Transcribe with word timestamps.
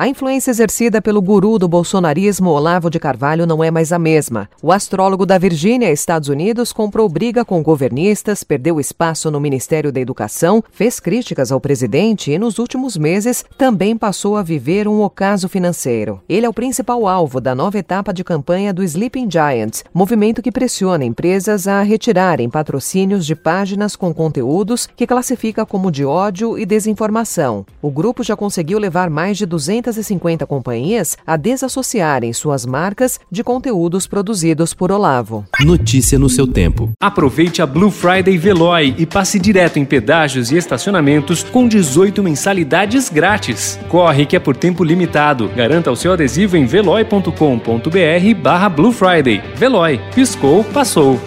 A 0.00 0.08
influência 0.08 0.50
exercida 0.50 1.02
pelo 1.02 1.20
guru 1.20 1.58
do 1.58 1.68
bolsonarismo, 1.68 2.48
Olavo 2.48 2.88
de 2.88 2.98
Carvalho, 2.98 3.46
não 3.46 3.62
é 3.62 3.70
mais 3.70 3.92
a 3.92 3.98
mesma. 3.98 4.48
O 4.62 4.72
astrólogo 4.72 5.26
da 5.26 5.36
Virgínia, 5.36 5.92
Estados 5.92 6.30
Unidos, 6.30 6.72
comprou 6.72 7.06
briga 7.06 7.44
com 7.44 7.62
governistas, 7.62 8.42
perdeu 8.42 8.80
espaço 8.80 9.30
no 9.30 9.38
Ministério 9.38 9.92
da 9.92 10.00
Educação, 10.00 10.64
fez 10.72 11.00
críticas 11.00 11.52
ao 11.52 11.60
presidente 11.60 12.30
e, 12.30 12.38
nos 12.38 12.58
últimos 12.58 12.96
meses, 12.96 13.44
também 13.58 13.94
passou 13.94 14.38
a 14.38 14.42
viver 14.42 14.88
um 14.88 15.02
ocaso 15.02 15.50
financeiro. 15.50 16.22
Ele 16.26 16.46
é 16.46 16.48
o 16.48 16.54
principal 16.54 17.06
alvo 17.06 17.38
da 17.38 17.54
nova 17.54 17.76
etapa 17.76 18.10
de 18.10 18.24
campanha 18.24 18.72
do 18.72 18.82
Sleeping 18.82 19.30
Giants, 19.30 19.84
movimento 19.92 20.40
que 20.40 20.50
pressiona 20.50 21.04
empresas 21.04 21.68
a 21.68 21.82
retirarem 21.82 22.48
patrocínios 22.48 23.26
de 23.26 23.36
páginas 23.36 23.96
com 23.96 24.14
conteúdos 24.14 24.88
que 24.96 25.06
classifica 25.06 25.66
como 25.66 25.92
de 25.92 26.06
ódio 26.06 26.58
e 26.58 26.64
desinformação. 26.64 27.66
O 27.82 27.90
grupo 27.90 28.22
já 28.22 28.34
conseguiu 28.34 28.78
levar 28.78 29.10
mais 29.10 29.36
de 29.36 29.44
200 29.44 29.89
250 29.90 30.46
companhias 30.46 31.16
a 31.26 31.36
desassociarem 31.36 32.32
suas 32.32 32.64
marcas 32.64 33.18
de 33.30 33.42
conteúdos 33.42 34.06
produzidos 34.06 34.72
por 34.72 34.92
Olavo. 34.92 35.44
Notícia 35.60 36.18
no 36.18 36.28
seu 36.28 36.46
tempo. 36.46 36.90
Aproveite 37.00 37.60
a 37.60 37.66
Blue 37.66 37.90
Friday 37.90 38.38
Veloy 38.38 38.94
e 38.96 39.06
passe 39.06 39.38
direto 39.38 39.78
em 39.78 39.84
pedágios 39.84 40.50
e 40.50 40.56
estacionamentos 40.56 41.42
com 41.42 41.66
18 41.66 42.22
mensalidades 42.22 43.08
grátis. 43.08 43.78
Corre 43.88 44.26
que 44.26 44.36
é 44.36 44.40
por 44.40 44.56
tempo 44.56 44.84
limitado. 44.84 45.48
Garanta 45.48 45.90
o 45.90 45.96
seu 45.96 46.12
adesivo 46.12 46.56
em 46.56 46.66
veloy.com.br 46.66 48.40
barra 48.42 48.68
Blue 48.68 48.92
Friday. 48.92 49.42
Veloy. 49.56 50.00
Piscou, 50.14 50.62
passou. 50.64 51.18